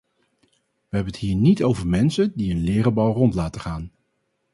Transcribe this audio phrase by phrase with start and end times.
[0.63, 3.91] Wij hebben het hier niet over mensen die een leren bal rond laten gaan.